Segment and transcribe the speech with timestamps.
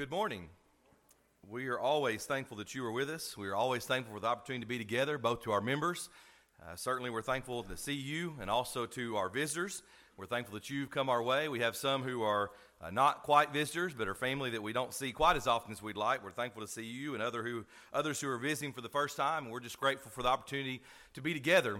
[0.00, 0.48] good morning.
[1.46, 3.36] We are always thankful that you are with us.
[3.36, 6.08] We are always thankful for the opportunity to be together, both to our members.
[6.58, 9.82] Uh, certainly, we're thankful to see you and also to our visitors.
[10.16, 11.50] We're thankful that you've come our way.
[11.50, 12.50] We have some who are
[12.80, 15.82] uh, not quite visitors, but are family that we don't see quite as often as
[15.82, 16.24] we'd like.
[16.24, 19.18] We're thankful to see you and other who, others who are visiting for the first
[19.18, 19.42] time.
[19.42, 20.80] And we're just grateful for the opportunity
[21.12, 21.78] to be together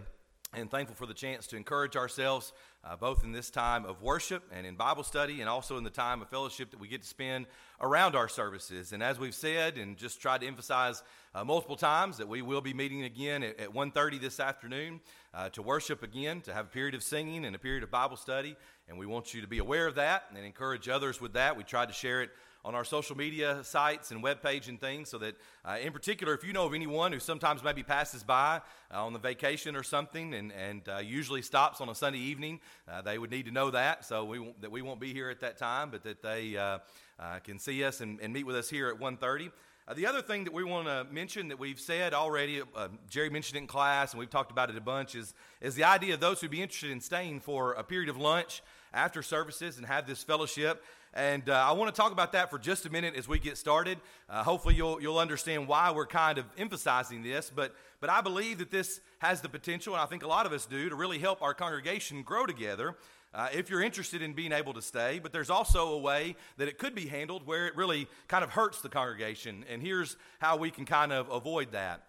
[0.53, 4.43] and thankful for the chance to encourage ourselves uh, both in this time of worship
[4.53, 7.09] and in Bible study, and also in the time of fellowship that we get to
[7.09, 7.47] spend
[7.81, 8.93] around our services.
[8.93, 11.03] And as we've said, and just tried to emphasize
[11.35, 15.01] uh, multiple times, that we will be meeting again at, at 1.30 this afternoon
[15.35, 18.17] uh, to worship again, to have a period of singing and a period of Bible
[18.17, 18.57] study.
[18.89, 21.57] And we want you to be aware of that and encourage others with that.
[21.57, 22.31] We tried to share it
[22.65, 26.45] on our social media sites and webpage and things so that, uh, in particular, if
[26.45, 28.61] you know of anyone who sometimes maybe passes by
[28.93, 32.61] uh, on the vacation or something and, and uh, usually stops on a Sunday evening,
[32.89, 35.41] uh, they would need to know that so we, that we won't be here at
[35.41, 36.79] that time, but that they uh,
[37.19, 39.51] uh, can see us and, and, meet with us here at 1.30.
[39.95, 42.63] the other thing that we want to mention that we've said already,
[43.09, 45.85] Jerry mentioned it in class, and we've talked about it a bunch, is, is the
[45.85, 48.63] idea of those who'd be interested in staying for a period of lunch
[48.93, 50.83] after services and have this fellowship.
[51.13, 53.59] And uh, I want to talk about that for just a minute as we get
[53.59, 53.99] started.
[54.29, 57.51] Uh, hopefully, you'll, you'll understand why we're kind of emphasizing this.
[57.55, 60.53] But, but I believe that this has the potential, and I think a lot of
[60.53, 62.97] us do, to really help our congregation grow together.
[63.35, 66.69] Uh, if you're interested in being able to stay, but there's also a way that
[66.69, 69.65] it could be handled where it really kind of hurts the congregation.
[69.69, 72.03] And here's how we can kind of avoid that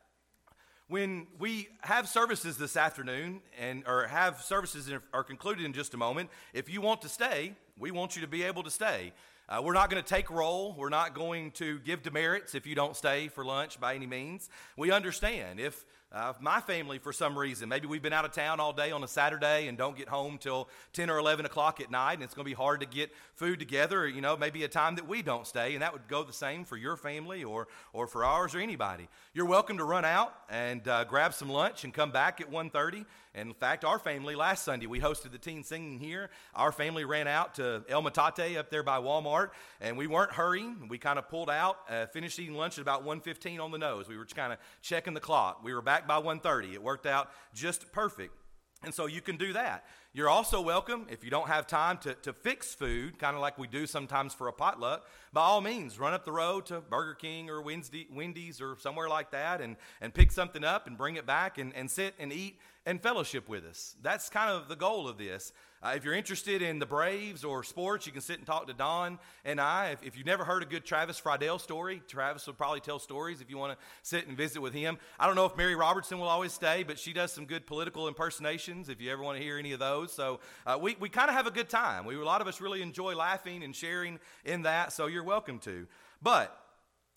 [0.91, 5.97] when we have services this afternoon and or have services are concluded in just a
[5.97, 9.11] moment if you want to stay we want you to be able to stay
[9.49, 12.75] uh, we're not going to take roll we're not going to give demerits if you
[12.75, 17.37] don't stay for lunch by any means we understand if uh, my family, for some
[17.37, 20.09] reason, maybe we've been out of town all day on a Saturday and don't get
[20.09, 22.85] home till 10 or 11 o'clock at night, and it's going to be hard to
[22.85, 24.05] get food together.
[24.09, 26.65] You know, maybe a time that we don't stay, and that would go the same
[26.65, 29.07] for your family or, or for ours or anybody.
[29.33, 33.05] You're welcome to run out and uh, grab some lunch and come back at 1.30.
[33.33, 36.29] And in fact, our family, last Sunday, we hosted the teen singing here.
[36.53, 40.87] Our family ran out to El Metate up there by Walmart, and we weren't hurrying.
[40.89, 44.09] We kind of pulled out, uh, finished eating lunch at about 1.15 on the nose.
[44.09, 45.63] We were just kind of checking the clock.
[45.63, 46.73] We were back by 1.30.
[46.73, 48.35] It worked out just perfect.
[48.83, 49.85] And so you can do that.
[50.13, 53.57] You're also welcome, if you don't have time to, to fix food, kind of like
[53.57, 57.13] we do sometimes for a potluck, by all means, run up the road to Burger
[57.13, 61.25] King or Wendy's or somewhere like that and, and pick something up and bring it
[61.25, 63.95] back and, and sit and eat and fellowship with us.
[64.01, 65.53] That's kind of the goal of this.
[65.83, 68.73] Uh, if you're interested in the Braves or sports, you can sit and talk to
[68.73, 69.89] Don and I.
[69.89, 73.41] If, if you've never heard a good Travis Friedel story, Travis will probably tell stories
[73.41, 74.99] if you want to sit and visit with him.
[75.19, 78.07] I don't know if Mary Robertson will always stay, but she does some good political
[78.07, 80.13] impersonations if you ever want to hear any of those.
[80.13, 82.05] So uh, we, we kind of have a good time.
[82.05, 85.57] We, a lot of us really enjoy laughing and sharing in that, so you're welcome
[85.59, 85.87] to.
[86.21, 86.55] But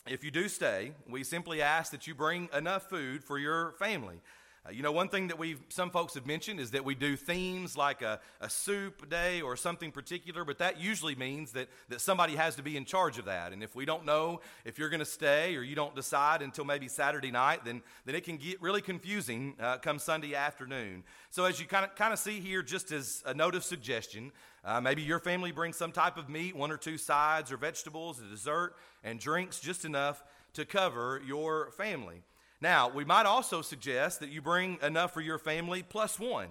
[0.06, 4.22] if you do stay, we simply ask that you bring enough food for your family.
[4.66, 7.16] Uh, you know, one thing that we've, some folks have mentioned is that we do
[7.16, 12.00] themes like a, a soup day or something particular, but that usually means that, that
[12.00, 13.52] somebody has to be in charge of that.
[13.52, 16.64] And if we don't know if you're going to stay or you don't decide until
[16.64, 21.04] maybe Saturday night, then, then it can get really confusing uh, come Sunday afternoon.
[21.28, 24.32] So, as you kind of, kind of see here, just as a note of suggestion,
[24.64, 28.18] uh, maybe your family brings some type of meat, one or two sides or vegetables,
[28.18, 30.24] a dessert, and drinks just enough
[30.54, 32.22] to cover your family.
[32.64, 36.48] Now, we might also suggest that you bring enough for your family plus one.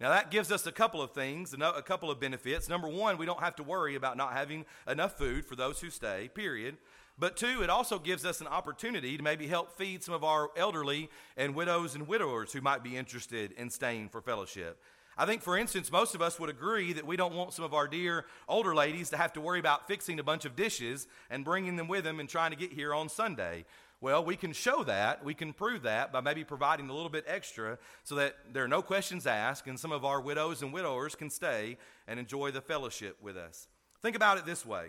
[0.00, 2.68] Now, that gives us a couple of things, a couple of benefits.
[2.68, 5.90] Number one, we don't have to worry about not having enough food for those who
[5.90, 6.76] stay, period.
[7.18, 10.50] But two, it also gives us an opportunity to maybe help feed some of our
[10.56, 14.80] elderly and widows and widowers who might be interested in staying for fellowship.
[15.20, 17.74] I think, for instance, most of us would agree that we don't want some of
[17.74, 21.44] our dear older ladies to have to worry about fixing a bunch of dishes and
[21.44, 23.64] bringing them with them and trying to get here on Sunday.
[24.00, 27.24] Well, we can show that, we can prove that by maybe providing a little bit
[27.26, 31.16] extra so that there are no questions asked and some of our widows and widowers
[31.16, 31.76] can stay
[32.06, 33.66] and enjoy the fellowship with us.
[34.00, 34.88] Think about it this way.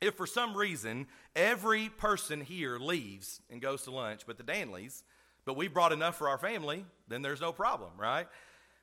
[0.00, 1.06] If for some reason
[1.36, 5.04] every person here leaves and goes to lunch but the Danleys,
[5.44, 8.26] but we brought enough for our family, then there's no problem, right?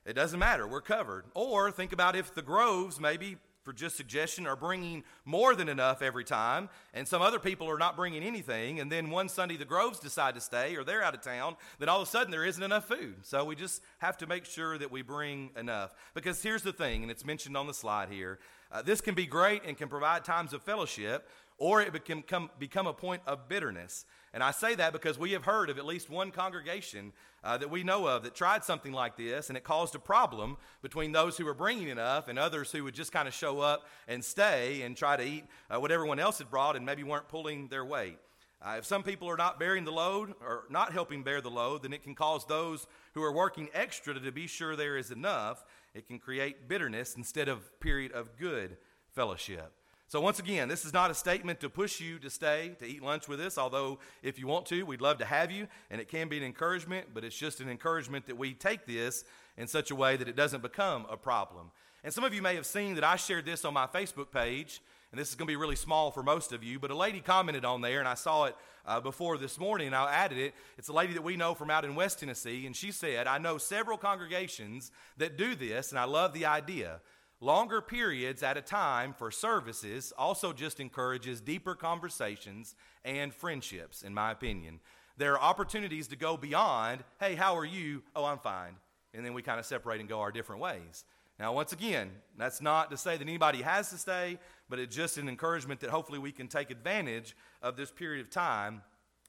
[0.06, 0.66] It doesn't matter.
[0.66, 1.26] We're covered.
[1.34, 6.02] Or think about if the Groves maybe for just suggestion are bringing more than enough
[6.02, 9.64] every time, and some other people are not bringing anything, and then one Sunday the
[9.64, 12.44] Groves decide to stay or they're out of town, then all of a sudden there
[12.44, 13.16] isn't enough food.
[13.22, 15.94] So we just have to make sure that we bring enough.
[16.14, 18.38] Because here's the thing, and it's mentioned on the slide here
[18.72, 21.28] uh, this can be great and can provide times of fellowship,
[21.60, 24.06] or it become, become a point of bitterness.
[24.32, 27.12] And I say that because we have heard of at least one congregation
[27.44, 30.56] uh, that we know of that tried something like this, and it caused a problem
[30.80, 33.86] between those who were bringing enough and others who would just kind of show up
[34.08, 37.28] and stay and try to eat uh, what everyone else had brought and maybe weren't
[37.28, 38.16] pulling their weight.
[38.62, 41.82] Uh, if some people are not bearing the load or not helping bear the load,
[41.82, 45.64] then it can cause those who are working extra to be sure there is enough.
[45.94, 48.78] It can create bitterness instead of period of good
[49.14, 49.72] fellowship.
[50.10, 53.00] So, once again, this is not a statement to push you to stay to eat
[53.00, 56.08] lunch with us, although if you want to, we'd love to have you, and it
[56.08, 59.22] can be an encouragement, but it's just an encouragement that we take this
[59.56, 61.70] in such a way that it doesn't become a problem.
[62.02, 64.82] And some of you may have seen that I shared this on my Facebook page,
[65.12, 67.20] and this is going to be really small for most of you, but a lady
[67.20, 68.56] commented on there, and I saw it
[68.86, 70.54] uh, before this morning, and I added it.
[70.76, 73.38] It's a lady that we know from out in West Tennessee, and she said, I
[73.38, 77.00] know several congregations that do this, and I love the idea.
[77.42, 84.12] Longer periods at a time for services also just encourages deeper conversations and friendships, in
[84.12, 84.80] my opinion.
[85.16, 88.02] There are opportunities to go beyond, hey, how are you?
[88.14, 88.76] Oh, I'm fine.
[89.14, 91.04] And then we kind of separate and go our different ways.
[91.38, 94.38] Now, once again, that's not to say that anybody has to stay,
[94.68, 98.30] but it's just an encouragement that hopefully we can take advantage of this period of
[98.30, 98.82] time.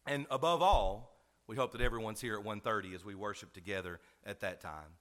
[0.06, 1.18] And above all,
[1.48, 4.98] we hope that everyone's here at 1:30 as we worship together at that time.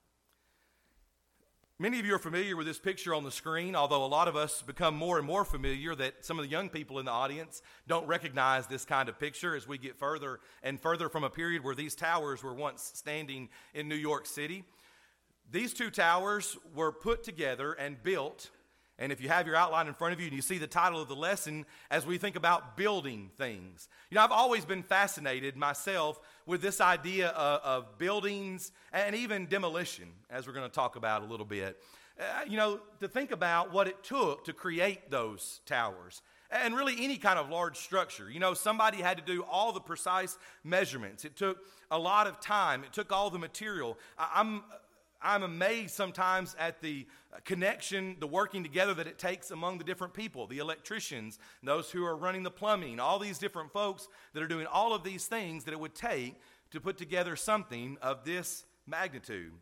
[1.81, 4.37] Many of you are familiar with this picture on the screen, although a lot of
[4.37, 7.63] us become more and more familiar that some of the young people in the audience
[7.89, 11.65] don't recognize this kind of picture as we get further and further from a period
[11.65, 14.63] where these towers were once standing in New York City.
[15.51, 18.51] These two towers were put together and built
[19.01, 21.01] and if you have your outline in front of you and you see the title
[21.01, 25.57] of the lesson as we think about building things, you know, I've always been fascinated
[25.57, 30.97] myself with this idea of, of buildings and even demolition, as we're going to talk
[30.97, 31.83] about a little bit.
[32.21, 36.21] Uh, you know, to think about what it took to create those towers
[36.51, 38.31] and really any kind of large structure.
[38.31, 41.25] You know, somebody had to do all the precise measurements.
[41.25, 41.59] It took
[41.91, 42.85] a lot of time.
[42.85, 43.97] It took all the material.
[44.19, 44.63] I'm
[45.23, 47.07] I'm amazed sometimes at the
[47.45, 52.05] connection, the working together that it takes among the different people the electricians, those who
[52.05, 55.65] are running the plumbing, all these different folks that are doing all of these things
[55.65, 56.37] that it would take
[56.71, 59.53] to put together something of this magnitude.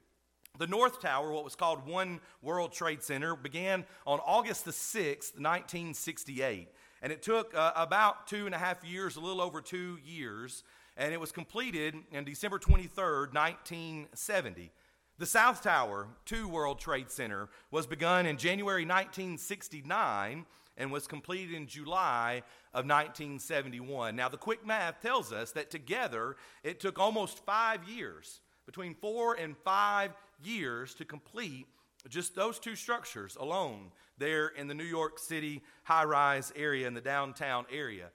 [0.59, 5.35] The North Tower, what was called One World Trade Center, began on August the 6th,
[5.39, 6.69] 1968.
[7.01, 10.65] And it took uh, about two and a half years, a little over two years,
[10.97, 14.73] and it was completed on December 23rd, 1970.
[15.19, 21.57] The South Tower, two World Trade Center, was begun in January 1969 and was completed
[21.57, 24.15] in July of 1971.
[24.15, 29.35] Now, the quick math tells us that together it took almost five years, between four
[29.35, 31.67] and five years, to complete
[32.09, 36.95] just those two structures alone there in the New York City high rise area in
[36.95, 38.11] the downtown area.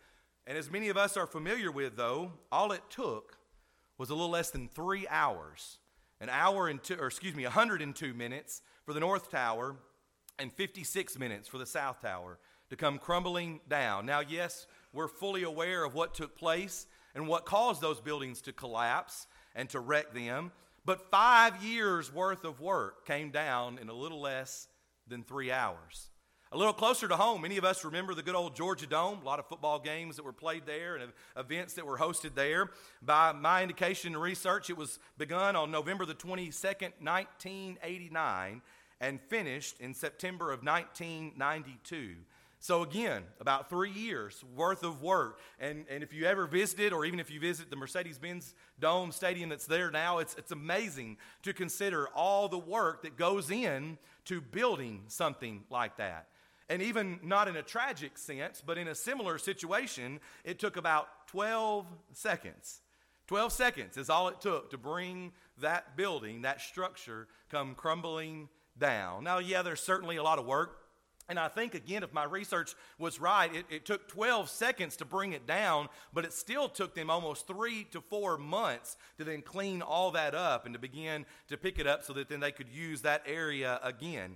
[0.48, 3.38] And as many of us are familiar with, though, all it took
[3.98, 5.80] was a little less than three hours
[6.22, 9.76] an hour and two, or excuse me, 102 minutes for the North Tower
[10.40, 12.40] and 56 minutes for the South Tower
[12.70, 14.06] to come crumbling down.
[14.06, 18.54] Now, yes, we're fully aware of what took place and what caused those buildings to
[18.54, 20.52] collapse and to wreck them,
[20.86, 24.68] but five years worth of work came down in a little less
[25.08, 26.10] than three hours.
[26.54, 29.26] A little closer to home, many of us remember the good old Georgia Dome, a
[29.26, 32.70] lot of football games that were played there and events that were hosted there.
[33.02, 38.62] By my indication and research, it was begun on November the 22nd, 1989,
[39.02, 42.18] and finished in September of 1992.
[42.60, 45.40] So, again, about three years worth of work.
[45.60, 49.12] And, and if you ever visited, or even if you visit the Mercedes Benz Dome
[49.12, 53.98] Stadium that's there now, it's, it's amazing to consider all the work that goes in
[54.26, 56.28] to building something like that.
[56.70, 61.08] And even not in a tragic sense, but in a similar situation, it took about
[61.28, 62.82] 12 seconds.
[63.28, 69.24] 12 seconds is all it took to bring that building, that structure, come crumbling down.
[69.24, 70.80] Now, yeah, there's certainly a lot of work.
[71.30, 75.06] And I think, again, if my research was right, it, it, took 12 seconds to
[75.06, 79.42] bring it down, but it still took them almost three to four months to then
[79.42, 82.52] clean all that up and to begin to pick it up so that then they
[82.52, 84.36] could use that area again.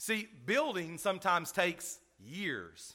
[0.00, 2.94] See, building sometimes takes years,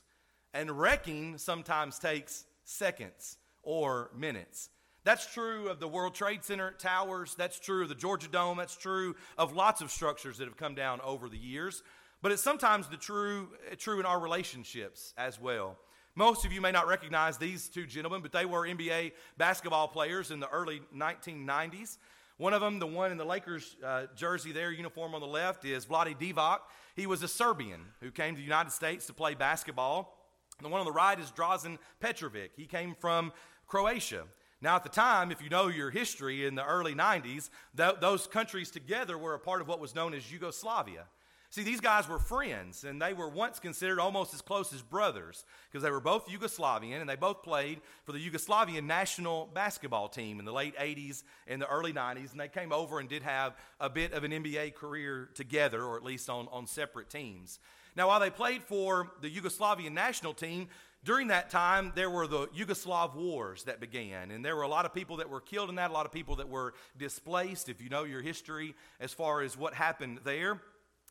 [0.55, 4.69] and wrecking sometimes takes seconds or minutes.
[5.03, 7.35] That's true of the World Trade Center towers.
[7.35, 8.57] That's true of the Georgia Dome.
[8.57, 11.83] That's true of lots of structures that have come down over the years.
[12.23, 15.77] But it's sometimes the true, true in our relationships as well.
[16.15, 20.31] Most of you may not recognize these two gentlemen, but they were NBA basketball players
[20.31, 21.99] in the early 1990s.
[22.37, 25.63] One of them, the one in the Lakers uh, jersey there, uniform on the left,
[25.63, 26.59] is Vlade Divac.
[26.95, 30.17] He was a Serbian who came to the United States to play basketball.
[30.61, 32.51] The one on the right is Drazen Petrovic.
[32.57, 33.31] He came from
[33.67, 34.23] Croatia.
[34.61, 38.27] Now, at the time, if you know your history in the early 90s, th- those
[38.27, 41.05] countries together were a part of what was known as Yugoslavia.
[41.49, 45.45] See, these guys were friends, and they were once considered almost as close as brothers
[45.71, 50.39] because they were both Yugoslavian and they both played for the Yugoslavian national basketball team
[50.39, 52.31] in the late 80s and the early 90s.
[52.31, 55.95] And they came over and did have a bit of an NBA career together, or
[55.95, 57.59] at least on, on separate teams.
[57.95, 60.67] Now, while they played for the Yugoslavian national team,
[61.05, 64.85] during that time, there were the Yugoslav wars that began, and there were a lot
[64.85, 67.79] of people that were killed in that, a lot of people that were displaced, if
[67.79, 70.59] you know your history as far as what happened there.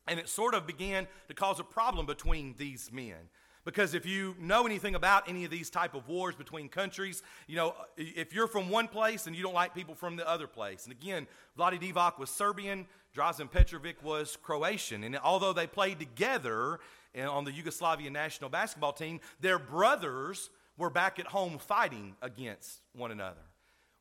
[0.06, 3.28] And it sort of began to cause a problem between these men.
[3.64, 7.56] Because if you know anything about any of these type of wars between countries, you
[7.56, 10.84] know, if you're from one place and you don't like people from the other place.
[10.84, 11.26] And again,
[11.58, 15.02] Vlade Divac was Serbian, Drazen Petrovic was Croatian.
[15.04, 16.78] And although they played together
[17.14, 22.80] eh, on the Yugoslavian national basketball team, their brothers were back at home fighting against
[22.92, 23.40] one another.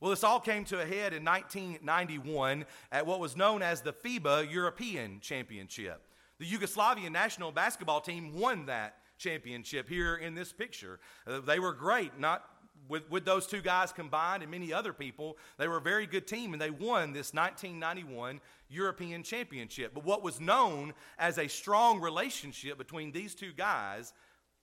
[0.04, 3.94] Well, this all came to a head in 1991 at what was known as the
[3.94, 6.02] FIBA European Championship.
[6.40, 11.00] The Yugoslavian national basketball team won that championship here in this picture.
[11.26, 12.44] Uh, they were great, not
[12.90, 15.38] with, with those two guys combined and many other people.
[15.58, 19.94] They were a very good team, and they won this 1991 European Championship.
[19.94, 24.12] But what was known as a strong relationship between these two guys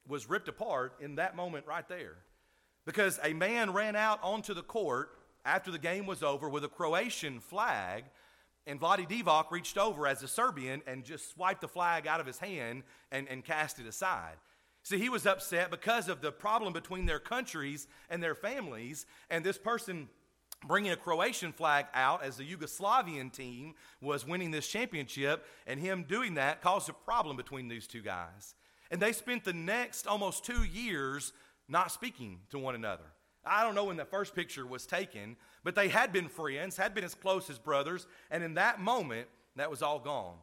[0.06, 2.16] was ripped apart in that moment right there.
[2.85, 6.68] Because a man ran out onto the court after the game was over with a
[6.68, 8.04] Croatian flag,
[8.66, 12.26] and Vlade Divac reached over as a Serbian and just swiped the flag out of
[12.26, 14.37] his hand and, and cast it aside.
[14.82, 19.44] See, he was upset because of the problem between their countries and their families, and
[19.44, 20.09] this person
[20.66, 26.04] bringing a Croatian flag out as the Yugoslavian team was winning this championship, and him
[26.04, 28.54] doing that caused a problem between these two guys.
[28.90, 31.32] And they spent the next almost two years
[31.68, 33.04] not speaking to one another.
[33.44, 36.94] I don't know when the first picture was taken, but they had been friends, had
[36.94, 40.37] been as close as brothers, and in that moment, that was all gone.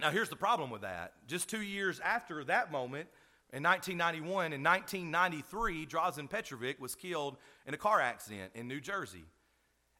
[0.00, 1.12] Now, here's the problem with that.
[1.26, 3.08] Just two years after that moment,
[3.52, 9.24] in 1991 and 1993, Drazen Petrovic was killed in a car accident in New Jersey.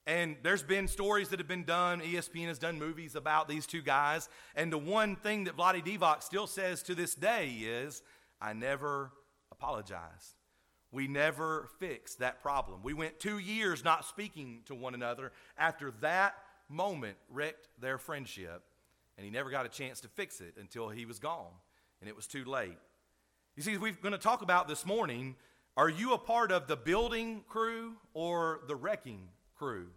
[0.06, 2.00] And there's been stories that have been done.
[2.00, 4.28] ESPN has done movies about these two guys.
[4.54, 8.02] And the one thing that Vlade Divac still says to this day is,
[8.40, 9.12] I never
[9.50, 10.34] apologized.
[10.94, 12.78] We never fixed that problem.
[12.84, 16.36] We went two years not speaking to one another after that
[16.68, 18.62] moment wrecked their friendship,
[19.16, 21.50] and he never got a chance to fix it until he was gone,
[22.00, 22.78] and it was too late.
[23.56, 25.34] You see, we're going to talk about this morning
[25.76, 29.88] are you a part of the building crew or the wrecking crew?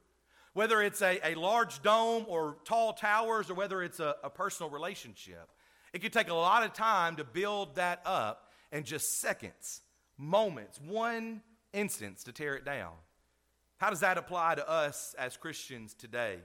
[0.54, 4.72] Whether it's a, a large dome or tall towers or whether it's a, a personal
[4.72, 5.52] relationship,
[5.94, 9.82] it could take a lot of time to build that up in just seconds
[10.18, 11.42] moments, one
[11.74, 12.94] instance to tear it down.
[13.78, 16.38] How does that apply to us as Christians today?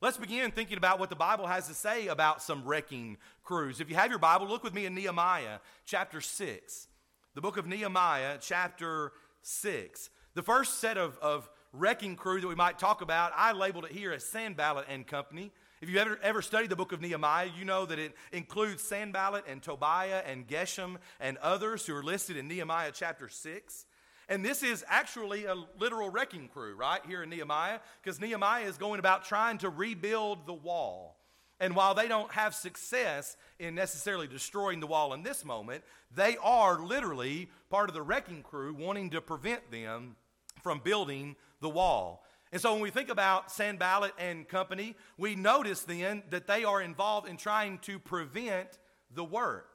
[0.00, 3.80] Let's begin thinking about what the Bible has to say about some wrecking crews.
[3.80, 6.88] If you have your Bible, look with me in Nehemiah chapter 6.
[7.34, 10.10] The book of Nehemiah chapter 6.
[10.34, 13.92] The first set of, of wrecking crew that we might talk about, I labeled it
[13.92, 15.50] here as Sanballat and Company.
[15.82, 19.44] If you ever, ever studied the book of Nehemiah, you know that it includes Sanballat
[19.46, 23.84] and Tobiah and Geshem and others who are listed in Nehemiah chapter 6.
[24.28, 28.78] And this is actually a literal wrecking crew, right, here in Nehemiah, because Nehemiah is
[28.78, 31.18] going about trying to rebuild the wall.
[31.60, 36.38] And while they don't have success in necessarily destroying the wall in this moment, they
[36.42, 40.16] are literally part of the wrecking crew wanting to prevent them
[40.62, 42.24] from building the wall.
[42.52, 46.80] And so when we think about Sanballat and company, we notice then that they are
[46.80, 48.78] involved in trying to prevent
[49.12, 49.68] the work.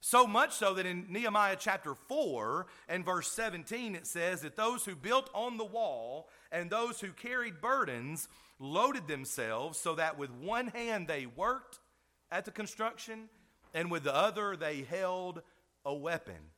[0.00, 4.84] So much so that in Nehemiah chapter 4 and verse 17, it says that those
[4.84, 10.30] who built on the wall and those who carried burdens loaded themselves so that with
[10.30, 11.80] one hand they worked
[12.30, 13.28] at the construction
[13.74, 15.42] and with the other they held
[15.84, 16.52] a weapon.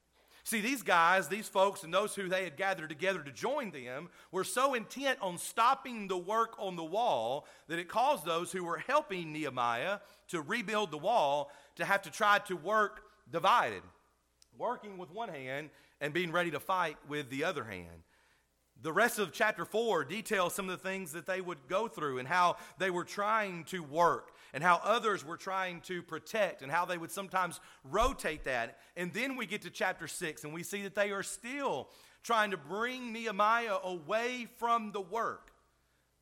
[0.49, 4.09] See, these guys, these folks, and those who they had gathered together to join them
[4.33, 8.65] were so intent on stopping the work on the wall that it caused those who
[8.65, 13.83] were helping Nehemiah to rebuild the wall to have to try to work divided,
[14.57, 15.69] working with one hand
[16.01, 18.05] and being ready to fight with the other hand.
[18.81, 22.21] The rest of chapter 4 details some of the things that they would go through
[22.21, 26.71] and how they were trying to work and how others were trying to protect and
[26.71, 28.79] how they would sometimes rotate that.
[28.97, 31.89] And then we get to chapter 6 and we see that they are still
[32.23, 35.53] trying to bring Nehemiah away from the work.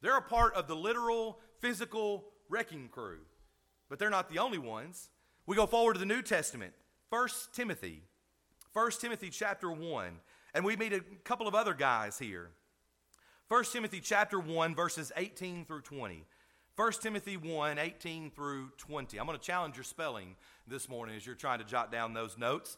[0.02, 3.20] They're a part of the literal, physical wrecking crew,
[3.88, 5.10] but they're not the only ones.
[5.46, 6.74] We go forward to the New Testament,
[7.10, 8.02] 1 Timothy.
[8.72, 10.20] 1 Timothy chapter 1.
[10.54, 12.50] And we meet a couple of other guys here.
[13.48, 16.24] 1 Timothy chapter 1, verses 18 through 20.
[16.76, 19.18] 1 Timothy 1, 18 through 20.
[19.18, 20.36] I'm going to challenge your spelling
[20.68, 22.76] this morning as you're trying to jot down those notes.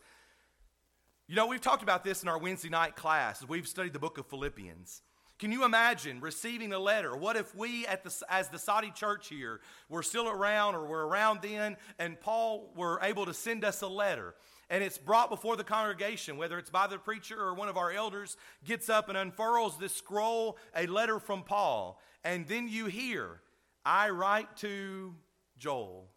[1.27, 3.99] You know, we've talked about this in our Wednesday night class as we've studied the
[3.99, 5.03] book of Philippians.
[5.41, 7.17] Can you imagine receiving a letter?
[7.17, 11.09] What if we, at the, as the Soddy church here, were still around or were
[11.09, 14.37] around then, and Paul were able to send us a letter?
[14.71, 17.91] And it's brought before the congregation, whether it's by the preacher or one of our
[17.91, 22.01] elders gets up and unfurls this scroll, a letter from Paul.
[22.23, 23.41] And then you hear,
[23.89, 25.15] I write to
[25.57, 26.09] Joel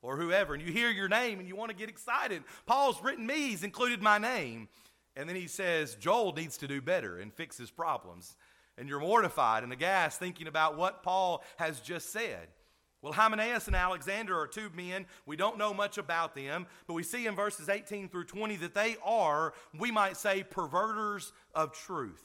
[0.00, 2.42] or whoever, and you hear your name and you want to get excited.
[2.64, 4.68] Paul's written me, he's included my name.
[5.14, 8.36] And then he says, Joel needs to do better and fix his problems
[8.78, 12.48] and you're mortified and aghast thinking about what Paul has just said.
[13.02, 15.06] Well, Hymenaeus and Alexander are two men.
[15.26, 18.74] We don't know much about them, but we see in verses 18 through 20 that
[18.74, 22.24] they are, we might say, perverters of truth.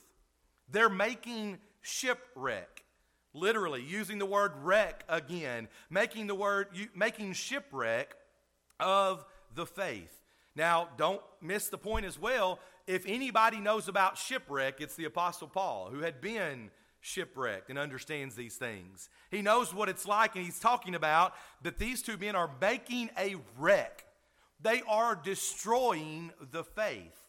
[0.70, 2.83] They're making shipwreck,
[3.34, 8.16] literally, using the word wreck again, making the word, making shipwreck
[8.80, 10.20] of the faith.
[10.56, 15.48] Now, don't miss the point as well if anybody knows about shipwreck, it's the Apostle
[15.48, 19.10] Paul, who had been shipwrecked and understands these things.
[19.32, 23.10] He knows what it's like, and he's talking about that these two men are making
[23.18, 24.06] a wreck.
[24.62, 27.20] They are destroying the faith.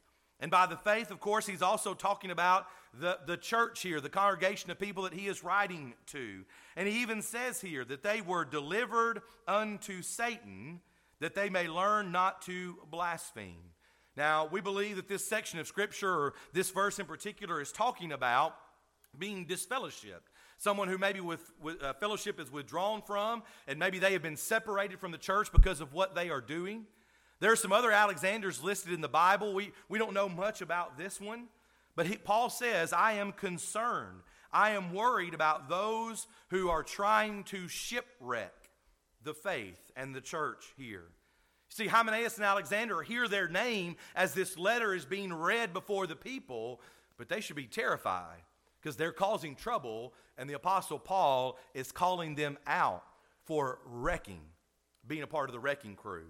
[0.40, 2.66] And by the faith, of course, he's also talking about
[3.00, 6.44] the, the church here, the congregation of people that he is writing to.
[6.76, 10.80] And he even says here that they were delivered unto Satan
[11.20, 13.70] that they may learn not to blaspheme.
[14.16, 18.12] Now, we believe that this section of Scripture, or this verse in particular, is talking
[18.12, 18.56] about
[19.18, 20.30] being disfellowshipped.
[20.56, 24.36] Someone who maybe with, with uh, fellowship is withdrawn from, and maybe they have been
[24.36, 26.86] separated from the church because of what they are doing.
[27.40, 29.52] There are some other Alexanders listed in the Bible.
[29.52, 31.46] We, we don't know much about this one,
[31.96, 34.20] but he, Paul says, I am concerned.
[34.52, 38.52] I am worried about those who are trying to shipwreck
[39.22, 41.06] the faith and the church here.
[41.68, 46.14] See, Hymenaeus and Alexander hear their name as this letter is being read before the
[46.14, 46.80] people,
[47.16, 48.42] but they should be terrified
[48.80, 53.02] because they're causing trouble, and the Apostle Paul is calling them out
[53.44, 54.42] for wrecking,
[55.06, 56.26] being a part of the wrecking crew.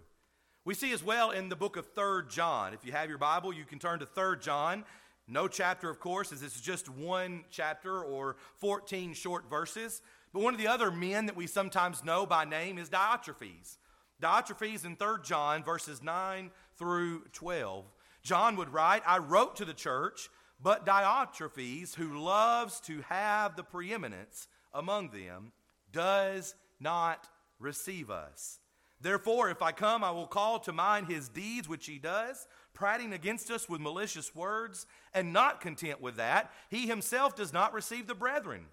[0.64, 2.72] We see as well in the book of Third John.
[2.72, 4.84] If you have your Bible, you can turn to Third John.
[5.26, 10.02] No chapter, of course, as is just one chapter or 14 short verses.
[10.32, 13.78] But one of the other men that we sometimes know by name is Diotrephes.
[14.20, 17.84] Diotrephes in 3 John, verses 9 through 12.
[18.22, 20.28] John would write, I wrote to the church,
[20.62, 25.52] but Diotrephes, who loves to have the preeminence among them,
[25.92, 28.58] does not receive us.
[29.00, 33.12] Therefore, if I come, I will call to mind his deeds which he does, prating
[33.12, 38.06] against us with malicious words, and not content with that, he himself does not receive
[38.06, 38.66] the brethren,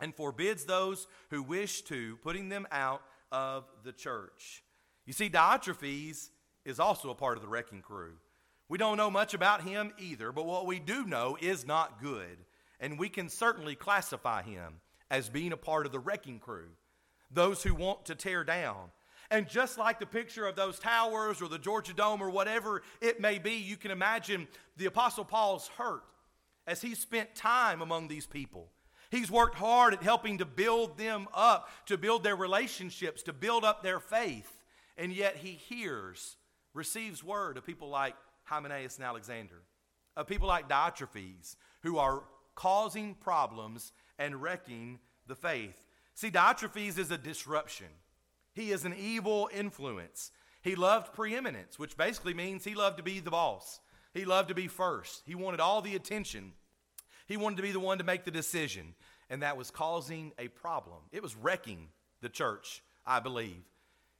[0.00, 4.62] and forbids those who wish to, putting them out of the church.
[5.04, 6.30] You see, Diotrephes
[6.64, 8.14] is also a part of the wrecking crew.
[8.68, 12.38] We don't know much about him either, but what we do know is not good.
[12.80, 16.70] And we can certainly classify him as being a part of the wrecking crew,
[17.30, 18.90] those who want to tear down.
[19.30, 23.20] And just like the picture of those towers or the Georgia Dome or whatever it
[23.20, 26.04] may be, you can imagine the Apostle Paul's hurt
[26.66, 28.70] as he spent time among these people.
[29.10, 33.64] He's worked hard at helping to build them up, to build their relationships, to build
[33.64, 34.52] up their faith
[34.96, 36.36] and yet he hears,
[36.74, 39.62] receives word of people like Hymenaeus and Alexander,
[40.16, 45.82] of people like Diotrephes, who are causing problems and wrecking the faith.
[46.14, 47.88] See, Diotrephes is a disruption.
[48.56, 50.32] He is an evil influence.
[50.62, 53.80] He loved preeminence, which basically means he loved to be the boss.
[54.14, 55.22] He loved to be first.
[55.26, 56.54] He wanted all the attention.
[57.26, 58.94] He wanted to be the one to make the decision.
[59.28, 61.00] And that was causing a problem.
[61.12, 61.88] It was wrecking
[62.22, 63.62] the church, I believe.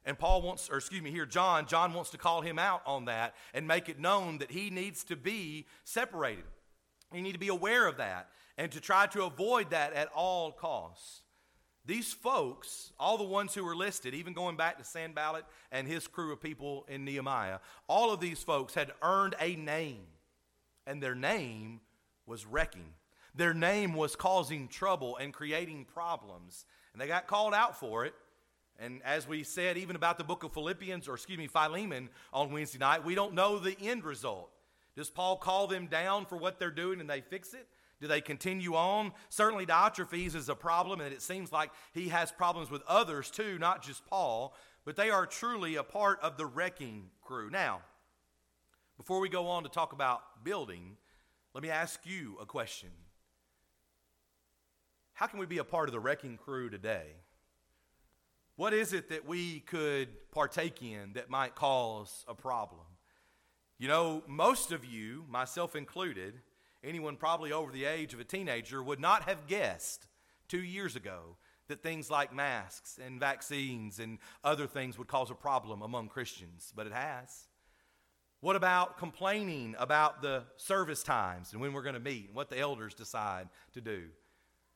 [0.05, 3.05] And Paul wants, or excuse me, here, John, John wants to call him out on
[3.05, 6.43] that and make it known that he needs to be separated.
[7.11, 10.51] You need to be aware of that and to try to avoid that at all
[10.51, 11.23] costs.
[11.87, 16.05] These folks, all the ones who were listed, even going back to Sanballat and his
[16.05, 20.05] crew of people in Nehemiah, all of these folks had earned a name,
[20.85, 21.79] and their name
[22.25, 22.93] was wrecking.
[23.33, 28.13] Their name was causing trouble and creating problems, and they got called out for it.
[28.77, 32.51] And as we said, even about the book of Philippians, or excuse me, Philemon on
[32.51, 34.49] Wednesday night, we don't know the end result.
[34.97, 37.65] Does Paul call them down for what they're doing and they fix it?
[37.99, 39.11] Do they continue on?
[39.29, 43.57] Certainly, Diotrephes is a problem, and it seems like he has problems with others too,
[43.57, 44.53] not just Paul,
[44.85, 47.49] but they are truly a part of the wrecking crew.
[47.49, 47.81] Now,
[48.97, 50.97] Before we go on to talk about building,
[51.53, 52.89] let me ask you a question.
[55.13, 57.05] How can we be a part of the wrecking crew today?
[58.55, 62.85] What is it that we could partake in that might cause a problem?
[63.77, 66.33] You know, most of you, myself included,
[66.83, 70.07] anyone probably over the age of a teenager, would not have guessed
[70.47, 71.37] two years ago
[71.67, 76.71] that things like masks and vaccines and other things would cause a problem among Christians,
[76.75, 77.47] but it has.
[78.39, 82.49] What about complaining about the service times and when we're going to meet and what
[82.49, 84.03] the elders decide to do?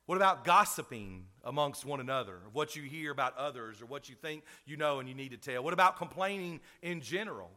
[0.08, 4.16] What about gossiping amongst one another of what you hear about others or what you
[4.16, 5.64] think you know and you need to tell?
[5.64, 7.52] What about complaining in general?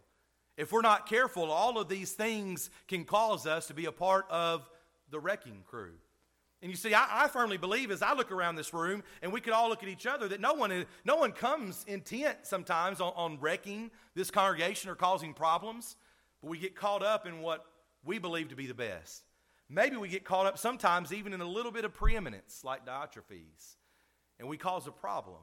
[0.57, 4.27] If we're not careful, all of these things can cause us to be a part
[4.31, 4.69] of
[5.11, 5.95] the wrecking crew.
[6.63, 9.43] And you see, I, I, firmly believe as I look around this room and we
[9.43, 13.13] could all look at each other that no one, no one comes intent sometimes on,
[13.17, 15.97] on wrecking this congregation or causing problems,
[16.41, 17.67] but we get caught up in what
[18.03, 19.25] we believe to be the best.
[19.69, 23.77] Maybe we get caught up sometimes even in a little bit of preeminence like Diotrephes,
[24.39, 25.43] and we cause a problem.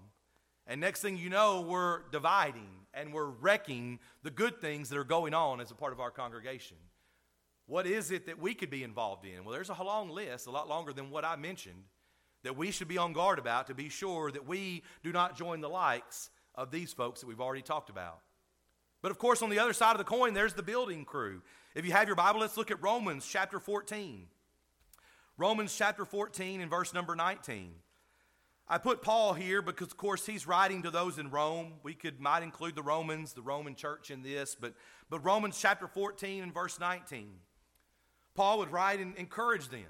[0.68, 5.04] And next thing you know, we're dividing and we're wrecking the good things that are
[5.04, 6.78] going on as a part of our congregation.
[7.66, 9.44] What is it that we could be involved in?
[9.44, 11.84] Well, there's a long list, a lot longer than what I mentioned,
[12.44, 15.62] that we should be on guard about to be sure that we do not join
[15.62, 18.20] the likes of these folks that we've already talked about.
[19.02, 21.42] But of course, on the other side of the coin, there's the building crew.
[21.74, 24.28] If you have your Bible, let's look at Romans chapter 14.
[25.38, 27.74] Romans chapter 14 and verse number 19.
[28.72, 31.74] I put Paul here because, of course, he's writing to those in Rome.
[31.84, 34.76] We could might include the Romans, the Roman church in this, but,
[35.10, 37.34] but Romans chapter 14 and verse 19.
[38.34, 39.90] Paul would write and encourage them.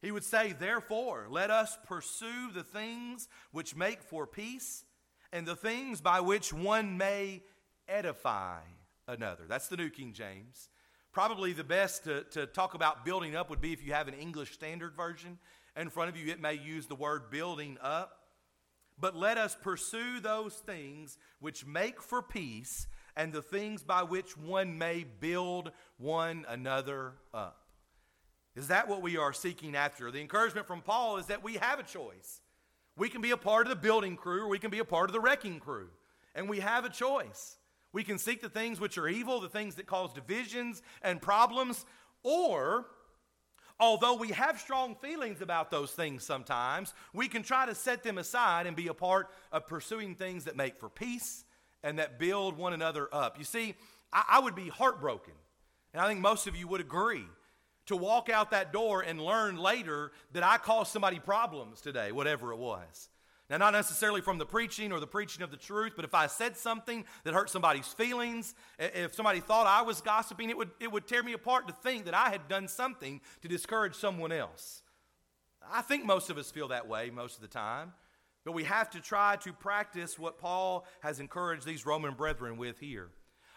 [0.00, 4.86] He would say, Therefore, let us pursue the things which make for peace
[5.30, 7.42] and the things by which one may
[7.86, 8.60] edify
[9.06, 9.44] another.
[9.46, 10.70] That's the New King James.
[11.12, 14.14] Probably the best to, to talk about building up would be if you have an
[14.14, 15.38] English Standard Version.
[15.76, 18.18] In front of you, it may use the word building up.
[18.98, 24.36] But let us pursue those things which make for peace and the things by which
[24.38, 27.66] one may build one another up.
[28.54, 30.10] Is that what we are seeking after?
[30.10, 32.40] The encouragement from Paul is that we have a choice.
[32.96, 35.10] We can be a part of the building crew or we can be a part
[35.10, 35.88] of the wrecking crew.
[36.34, 37.58] And we have a choice.
[37.92, 41.84] We can seek the things which are evil, the things that cause divisions and problems,
[42.22, 42.86] or
[43.78, 48.18] although we have strong feelings about those things sometimes, we can try to set them
[48.18, 51.44] aside and be a part of pursuing things that make for peace
[51.82, 53.38] and that build one another up.
[53.38, 53.74] You see,
[54.12, 55.34] I, I would be heartbroken,
[55.92, 57.24] and I think most of you would agree
[57.86, 62.52] to walk out that door and learn later that I caused somebody problems today, whatever
[62.52, 63.08] it was.
[63.48, 66.26] Now, not necessarily from the preaching or the preaching of the truth, but if I
[66.26, 70.90] said something that hurt somebody's feelings, if somebody thought I was gossiping, it would, it
[70.90, 74.82] would tear me apart to think that I had done something to discourage someone else.
[75.72, 77.92] I think most of us feel that way most of the time,
[78.44, 82.80] but we have to try to practice what Paul has encouraged these Roman brethren with
[82.80, 83.10] here.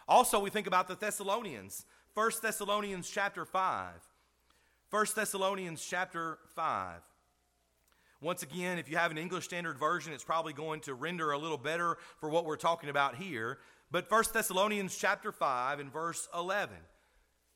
[0.07, 1.85] Also, we think about the Thessalonians.
[2.13, 3.93] 1 Thessalonians chapter 5.
[4.91, 7.01] 1 Thessalonians chapter 5.
[8.21, 11.37] Once again, if you have an English Standard Version, it's probably going to render a
[11.37, 13.59] little better for what we're talking about here.
[13.91, 16.75] But 1 Thessalonians chapter 5 and verse 11,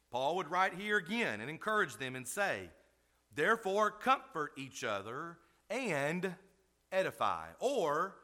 [0.10, 2.70] Paul would write here again and encourage them and say,
[3.36, 5.38] Therefore, comfort each other
[5.70, 6.34] and
[6.94, 8.16] edify, or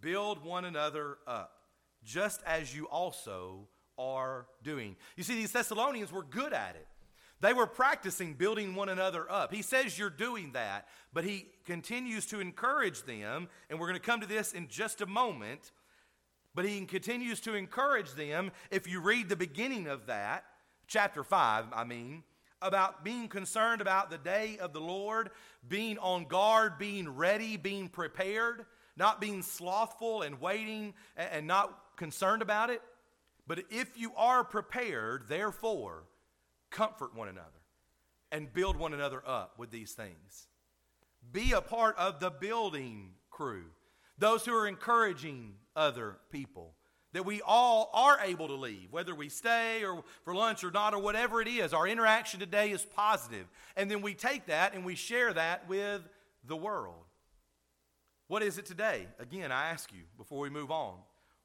[0.00, 1.52] build one another up,
[2.04, 3.66] just as you also
[3.98, 4.94] are doing.
[5.16, 6.86] You see, these Thessalonians were good at it.
[7.40, 9.54] They were practicing building one another up.
[9.54, 14.04] He says you're doing that, but he continues to encourage them, and we're going to
[14.04, 15.70] come to this in just a moment.
[16.54, 20.44] But he continues to encourage them, if you read the beginning of that,
[20.88, 22.24] chapter 5, I mean,
[22.60, 25.30] about being concerned about the day of the Lord,
[25.68, 32.42] being on guard, being ready, being prepared, not being slothful and waiting and not concerned
[32.42, 32.82] about it.
[33.46, 36.02] But if you are prepared, therefore,
[36.70, 37.46] comfort one another,
[38.30, 40.48] and build one another up with these things.
[41.32, 43.64] Be a part of the building crew,
[44.18, 46.74] those who are encouraging other people.
[47.14, 50.92] That we all are able to leave, whether we stay or for lunch or not,
[50.92, 51.72] or whatever it is.
[51.72, 53.46] Our interaction today is positive.
[53.76, 56.02] And then we take that and we share that with
[56.44, 57.04] the world.
[58.26, 59.06] What is it today?
[59.18, 60.96] Again, I ask you before we move on,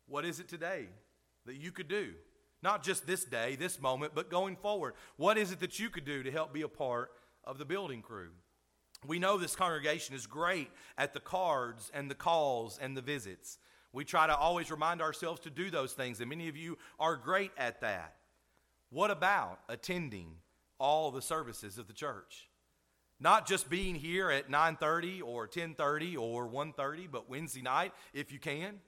[0.05, 0.88] what is it today
[1.45, 2.13] that you could do
[2.63, 4.93] not just this day, this moment, but going forward.
[5.17, 7.12] What is it that you could do to help be a part
[7.43, 8.30] of the building crew?
[9.06, 13.58] We know this congregation is great at the cards and the calls and the visits.
[13.91, 17.17] We try to always remind ourselves to do those things, and many of you are
[17.17, 18.15] great at that.
[18.89, 20.36] what about attending
[20.78, 22.47] all the services of the church?
[23.19, 28.39] Not just being here at 9:30 or 10:30 or 1:30, but Wednesday night if you
[28.39, 28.82] can.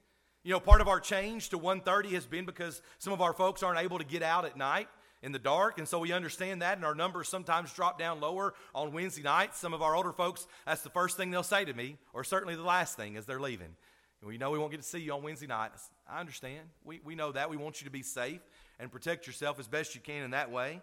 [0.46, 3.64] You know, part of our change to 1:30 has been because some of our folks
[3.64, 4.88] aren't able to get out at night
[5.24, 8.54] in the dark, and so we understand that, and our numbers sometimes drop down lower
[8.76, 9.58] on Wednesday nights.
[9.58, 12.56] Some of our older folks, that's the first thing they'll say to me, or certainly
[12.56, 13.76] the last thing as they're leaving.
[14.22, 15.72] We know we won't get to see you on Wednesday night.
[16.08, 16.70] I understand.
[16.84, 17.50] We, we know that.
[17.50, 18.42] We want you to be safe
[18.80, 20.80] and protect yourself as best you can in that way.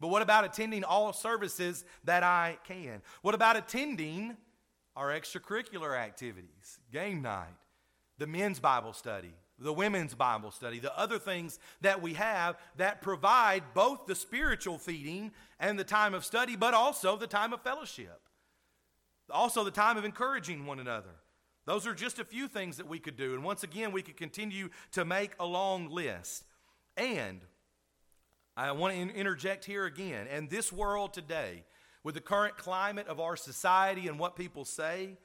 [0.00, 3.00] But what about attending all services that I can?
[3.22, 4.36] What about attending
[4.94, 6.78] our extracurricular activities?
[6.92, 7.54] Game night,
[8.18, 13.02] the men's Bible study, the women's Bible study, the other things that we have that
[13.02, 17.62] provide both the spiritual feeding and the time of study, but also the time of
[17.62, 18.20] fellowship.
[19.30, 21.14] Also, the time of encouraging one another.
[21.66, 23.34] Those are just a few things that we could do.
[23.34, 26.44] And once again, we could continue to make a long list.
[26.96, 27.42] And
[28.56, 30.26] I want to interject here again.
[30.30, 31.64] And this world today,
[32.02, 35.18] with the current climate of our society and what people say,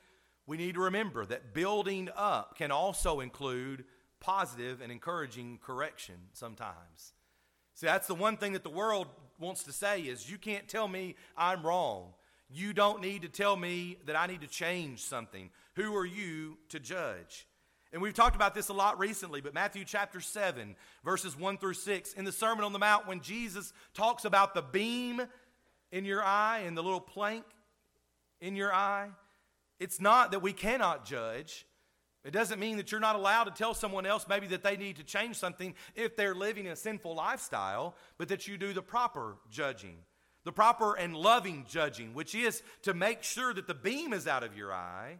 [0.45, 3.85] we need to remember that building up can also include
[4.19, 7.13] positive and encouraging correction sometimes.
[7.75, 9.07] See, that's the one thing that the world
[9.39, 12.13] wants to say is you can't tell me I'm wrong.
[12.49, 15.49] You don't need to tell me that I need to change something.
[15.75, 17.47] Who are you to judge?
[17.91, 21.75] And we've talked about this a lot recently, but Matthew chapter 7, verses 1 through
[21.75, 25.21] 6, in the Sermon on the Mount, when Jesus talks about the beam
[25.91, 27.43] in your eye and the little plank
[28.41, 29.09] in your eye,
[29.79, 31.65] it's not that we cannot judge.
[32.23, 34.95] It doesn't mean that you're not allowed to tell someone else maybe that they need
[34.95, 39.35] to change something if they're living a sinful lifestyle, but that you do the proper
[39.49, 39.97] judging,
[40.45, 44.43] the proper and loving judging, which is to make sure that the beam is out
[44.43, 45.17] of your eye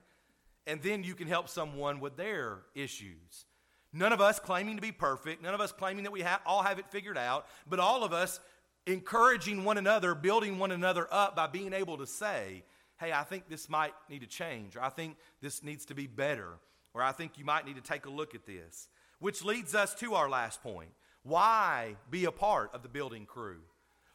[0.66, 3.46] and then you can help someone with their issues.
[3.92, 6.64] None of us claiming to be perfect, none of us claiming that we ha- all
[6.64, 8.40] have it figured out, but all of us
[8.88, 12.64] encouraging one another, building one another up by being able to say,
[13.04, 16.08] hey, I think this might need to change, or I think this needs to be
[16.08, 16.50] better,
[16.94, 18.88] or I think you might need to take a look at this.
[19.20, 20.92] Which leads us to our last point.
[21.24, 23.60] Why be a part of the building crew?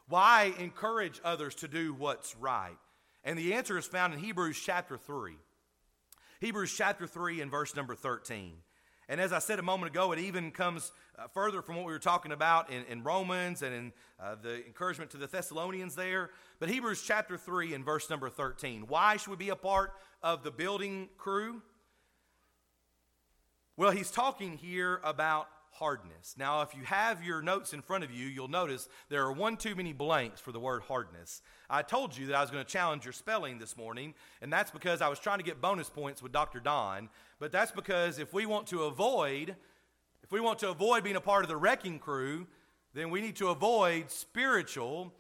[0.09, 2.79] Why encourage others to do what's right?
[3.25, 5.35] And the answer is found in Hebrews chapter 3.
[6.41, 8.55] Hebrews chapter 3 and verse number 13.
[9.09, 11.93] And as I said a moment ago, it even comes uh, further from what we
[11.93, 16.31] were talking about in, in Romans and in uh, the encouragement to the Thessalonians there.
[16.61, 18.83] But Hebrews chapter 3 and verse number 13.
[18.87, 19.93] Why should we be a part
[20.23, 21.63] of the building crew?
[23.79, 26.35] Well, he's talking here about hardness.
[26.37, 29.57] Now, if you have your notes in front of you, you'll notice there are one
[29.57, 31.43] too many blanks for the word hardness.
[31.71, 34.71] I told you that I was going to challenge your spelling this morning, and that's
[34.71, 36.61] because I was trying to get bonus points with Dr.
[36.61, 37.09] Don.
[37.39, 39.55] But that's because if we want to avoid,
[40.23, 42.47] if we want to avoid being a part of the wrecking crew,
[42.95, 45.13] then we need to avoid spiritual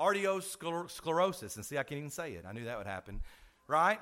[0.00, 1.56] arteriosclerosis.
[1.56, 2.44] And see, I can't even say it.
[2.48, 3.20] I knew that would happen,
[3.68, 4.00] right?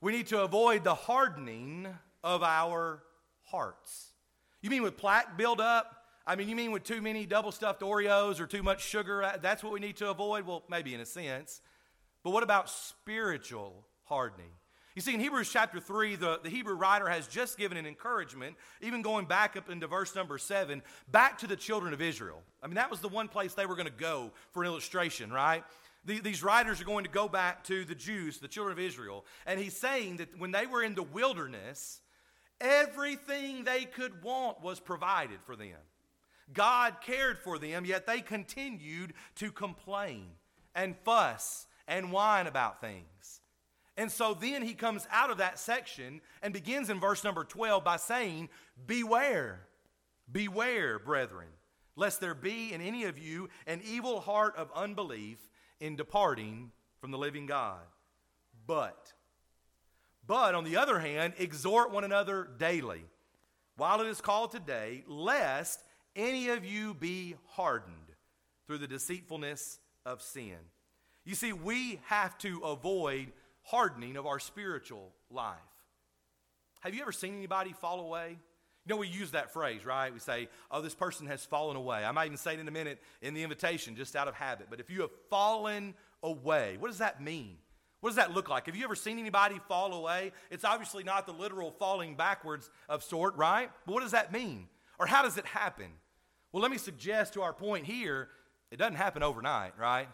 [0.00, 1.88] We need to avoid the hardening
[2.22, 3.02] of our
[3.44, 4.12] hearts.
[4.60, 5.94] You mean with plaque buildup?
[6.26, 9.22] I mean, you mean with too many double stuffed Oreos or too much sugar?
[9.22, 10.46] Uh, that's what we need to avoid?
[10.46, 11.62] Well, maybe in a sense.
[12.22, 14.50] But what about spiritual hardening?
[14.94, 18.56] You see, in Hebrews chapter 3, the, the Hebrew writer has just given an encouragement,
[18.80, 22.42] even going back up into verse number 7, back to the children of Israel.
[22.62, 25.32] I mean, that was the one place they were going to go for an illustration,
[25.32, 25.62] right?
[26.04, 29.24] The, these writers are going to go back to the Jews, the children of Israel.
[29.46, 32.00] And he's saying that when they were in the wilderness,
[32.60, 35.76] Everything they could want was provided for them.
[36.52, 40.26] God cared for them, yet they continued to complain
[40.74, 43.40] and fuss and whine about things.
[43.96, 47.82] And so then he comes out of that section and begins in verse number 12
[47.84, 48.48] by saying,
[48.86, 49.66] Beware,
[50.30, 51.48] beware, brethren,
[51.96, 55.38] lest there be in any of you an evil heart of unbelief
[55.80, 57.80] in departing from the living God.
[58.66, 59.12] But
[60.28, 63.02] but on the other hand, exhort one another daily,
[63.76, 65.82] while it is called today, lest
[66.14, 67.94] any of you be hardened
[68.66, 70.56] through the deceitfulness of sin.
[71.24, 75.56] You see, we have to avoid hardening of our spiritual life.
[76.80, 78.38] Have you ever seen anybody fall away?
[78.86, 80.12] You know, we use that phrase, right?
[80.12, 82.04] We say, oh, this person has fallen away.
[82.04, 84.68] I might even say it in a minute in the invitation, just out of habit.
[84.70, 87.56] But if you have fallen away, what does that mean?
[88.00, 88.66] What does that look like?
[88.66, 90.32] Have you ever seen anybody fall away?
[90.50, 93.70] It's obviously not the literal falling backwards of sort, right?
[93.86, 94.68] But what does that mean?
[94.98, 95.88] Or how does it happen?
[96.52, 98.28] Well, let me suggest to our point here,
[98.70, 100.08] it doesn't happen overnight, right?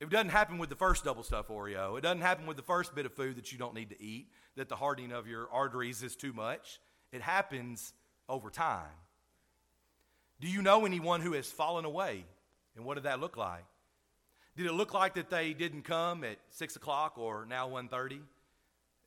[0.00, 1.98] It doesn't happen with the first double stuff Oreo.
[1.98, 4.28] It doesn't happen with the first bit of food that you don't need to eat,
[4.56, 6.78] that the hardening of your arteries is too much.
[7.10, 7.94] It happens
[8.28, 8.86] over time.
[10.40, 12.24] Do you know anyone who has fallen away
[12.78, 13.64] And what did that look like?
[14.58, 18.18] Did it look like that they didn't come at 6 o'clock or now 1.30?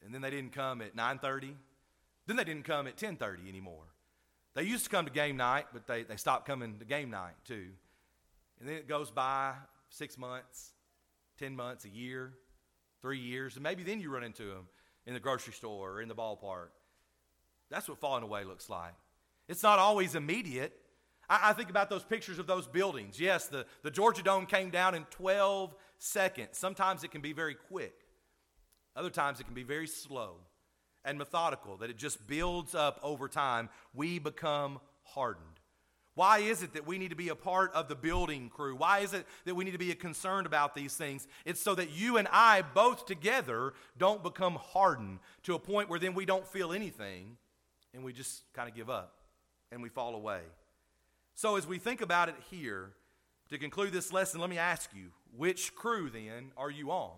[0.02, 1.52] And then they didn't come at 9.30?
[2.26, 3.84] Then they didn't come at 10.30 anymore.
[4.54, 7.34] They used to come to game night, but they, they stopped coming to game night
[7.46, 7.68] too.
[8.62, 9.56] And then it goes by
[9.90, 10.72] six months,
[11.38, 12.32] 10 months, a year,
[13.02, 14.70] three years, and maybe then you run into them
[15.06, 16.70] in the grocery store or in the ballpark.
[17.70, 18.94] That's what falling away looks like.
[19.50, 20.80] It's not always immediate.
[21.32, 23.20] I, I, think about those pictures of those buildings.
[23.20, 26.58] Yes, the, the Georgia Dome came down in 12 seconds.
[26.58, 27.94] Sometimes it can be very quick,
[28.96, 30.36] other times it can be very slow
[31.04, 33.70] and methodical, that it just builds up over time.
[33.94, 35.48] We become hardened.
[36.14, 38.76] Why is it that we need to be a part of the building crew?
[38.76, 41.26] Why is it that we need to be concerned about these things?
[41.46, 45.98] It's so that you and I, both together, don't become hardened to a point where
[45.98, 47.38] then we don't feel anything
[47.94, 49.16] and we just kind of give up
[49.72, 50.42] and we fall away.
[51.42, 52.92] So, as we think about it here,
[53.50, 57.18] to conclude this lesson, let me ask you which crew then are you on?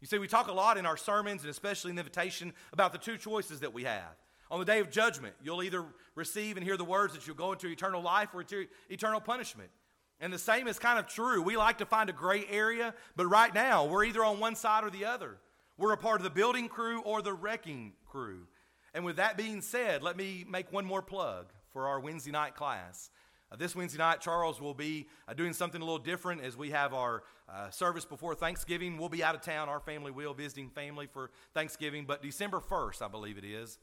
[0.00, 2.90] You see, we talk a lot in our sermons and especially in the invitation about
[2.90, 4.16] the two choices that we have.
[4.50, 5.84] On the day of judgment, you'll either
[6.16, 8.44] receive and hear the words that you'll go into eternal life or
[8.90, 9.70] eternal punishment.
[10.18, 11.40] And the same is kind of true.
[11.40, 14.82] We like to find a gray area, but right now we're either on one side
[14.82, 15.36] or the other.
[15.78, 18.48] We're a part of the building crew or the wrecking crew.
[18.94, 22.56] And with that being said, let me make one more plug for our Wednesday night
[22.56, 23.10] class.
[23.52, 26.70] Uh, this Wednesday night, Charles will be uh, doing something a little different as we
[26.70, 28.98] have our uh, service before Thanksgiving.
[28.98, 32.04] We'll be out of town, our family will, visiting family for Thanksgiving.
[32.06, 33.78] But December 1st, I believe it is,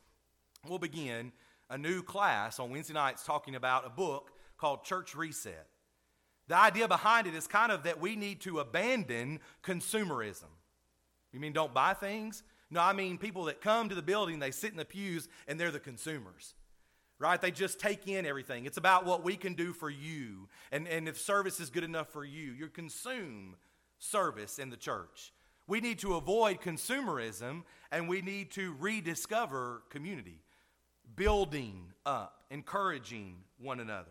[0.68, 1.32] we'll begin
[1.70, 5.68] a new class on Wednesday nights talking about a book called Church Reset.
[6.48, 10.50] The idea behind it is kind of that we need to abandon consumerism.
[11.32, 12.44] You mean don't buy things?
[12.70, 15.60] No, I mean people that come to the building, they sit in the pews, and
[15.60, 16.56] they're the consumers.
[17.22, 17.40] Right?
[17.40, 18.66] They just take in everything.
[18.66, 20.50] It's about what we can do for you.
[20.72, 23.58] And, and if service is good enough for you, you consume
[24.00, 25.32] service in the church.
[25.68, 30.42] We need to avoid consumerism and we need to rediscover community,
[31.16, 34.10] building up, encouraging one another.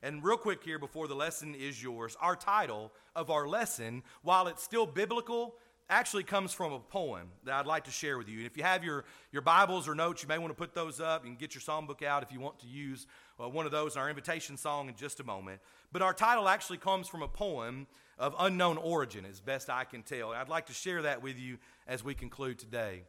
[0.00, 4.46] And real quick here before the lesson is yours, our title of our lesson, while
[4.46, 5.56] it's still biblical,
[5.90, 8.38] actually comes from a poem that I'd like to share with you.
[8.38, 11.00] And if you have your, your Bibles or notes, you may want to put those
[11.00, 11.24] up.
[11.24, 13.06] You can get your psalm book out if you want to use
[13.42, 15.60] uh, one of those in our invitation song in just a moment.
[15.90, 17.86] But our title actually comes from a poem
[18.18, 20.32] of unknown origin, as best I can tell.
[20.32, 23.04] I'd like to share that with you as we conclude today.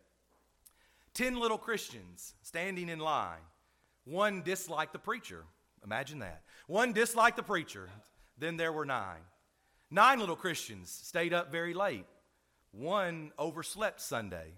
[1.14, 3.42] Ten little Christians standing in line.
[4.06, 5.44] One disliked the preacher.
[5.84, 6.44] Imagine that.
[6.68, 7.90] One disliked the preacher.
[8.38, 9.22] Then there were nine.
[9.92, 12.06] Nine little Christians stayed up very late.
[12.72, 14.54] One overslept Sunday.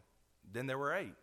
[0.52, 1.15] Then there were eight.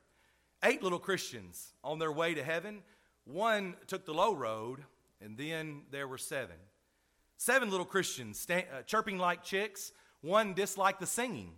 [0.64, 2.82] Eight little Christians on their way to heaven.
[3.24, 4.80] One took the low road,
[5.20, 6.56] and then there were seven.
[7.36, 9.92] Seven little Christians uh, chirping like chicks.
[10.22, 11.52] One disliked the singing.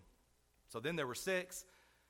[0.68, 1.64] So then there were six.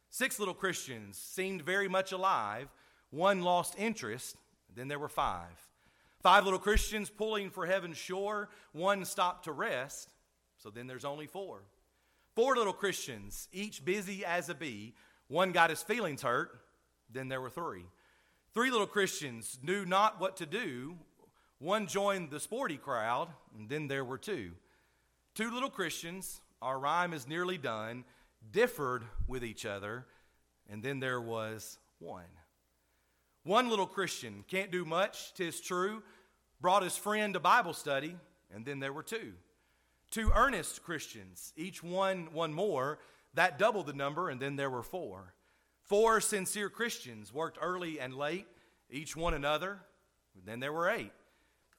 [0.08, 2.68] Six little Christians seemed very much alive.
[3.10, 4.36] One lost interest.
[4.74, 5.68] Then there were five.
[6.20, 8.48] Five little Christians pulling for heaven's shore.
[8.72, 10.10] One stopped to rest.
[10.58, 11.62] So then there's only four.
[12.40, 14.94] Four little Christians, each busy as a bee.
[15.28, 16.58] One got his feelings hurt.
[17.12, 17.84] Then there were three.
[18.54, 20.96] Three little Christians knew not what to do.
[21.58, 24.52] One joined the sporty crowd, and then there were two.
[25.34, 28.04] Two little Christians, our rhyme is nearly done,
[28.50, 30.06] differed with each other,
[30.66, 32.24] and then there was one.
[33.42, 36.02] One little Christian can't do much, tis true,
[36.58, 38.16] brought his friend to Bible study,
[38.50, 39.34] and then there were two.
[40.10, 42.98] Two earnest Christians, each won one more,
[43.34, 45.34] that doubled the number, and then there were four.
[45.82, 48.46] Four sincere Christians worked early and late,
[48.90, 49.78] each won another,
[50.44, 51.12] then there were eight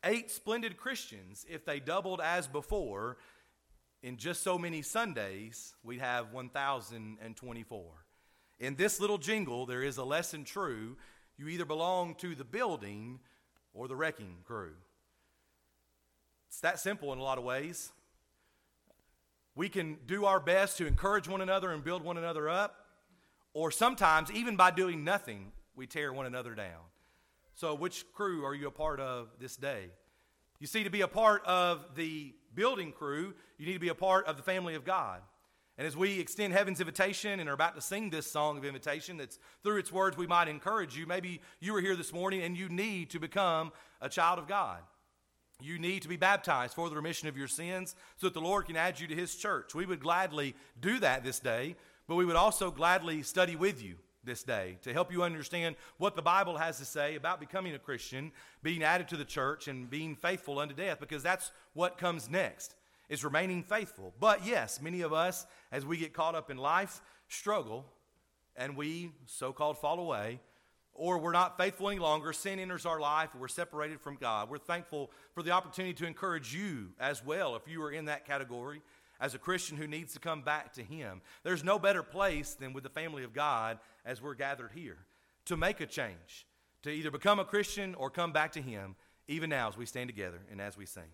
[0.04, 3.17] eight splendid Christians, if they doubled as before,
[4.04, 7.84] in just so many Sundays, we'd have 1,024.
[8.60, 10.98] In this little jingle, there is a lesson true.
[11.38, 13.20] You either belong to the building
[13.74, 14.74] or the wrecking crew.
[16.48, 17.91] It's that simple in a lot of ways.
[19.55, 22.75] We can do our best to encourage one another and build one another up,
[23.53, 26.79] or sometimes, even by doing nothing, we tear one another down.
[27.54, 29.89] So, which crew are you a part of this day?
[30.60, 33.95] You see, to be a part of the building crew, you need to be a
[33.95, 35.21] part of the family of God.
[35.77, 39.17] And as we extend heaven's invitation and are about to sing this song of invitation,
[39.17, 41.08] that's through its words we might encourage you.
[41.08, 44.79] Maybe you were here this morning and you need to become a child of God.
[45.62, 48.65] You need to be baptized for the remission of your sins so that the Lord
[48.65, 49.75] can add you to His church.
[49.75, 51.75] We would gladly do that this day,
[52.07, 56.15] but we would also gladly study with you this day to help you understand what
[56.15, 58.31] the Bible has to say about becoming a Christian,
[58.62, 62.75] being added to the church, and being faithful unto death, because that's what comes next,
[63.09, 64.13] is remaining faithful.
[64.19, 67.85] But yes, many of us, as we get caught up in life, struggle,
[68.55, 70.39] and we so called fall away,
[71.02, 72.31] or we're not faithful any longer.
[72.31, 74.52] Sin enters our life, we're separated from God.
[74.52, 78.27] We're thankful for the opportunity to encourage you as well, if you are in that
[78.27, 78.83] category
[79.19, 81.21] as a Christian who needs to come back to Him.
[81.41, 84.99] There's no better place than with the family of God as we're gathered here
[85.45, 86.45] to make a change,
[86.83, 88.95] to either become a Christian or come back to Him,
[89.27, 91.10] even now as we stand together and as we sing.